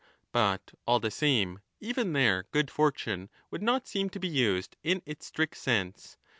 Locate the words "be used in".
4.19-5.03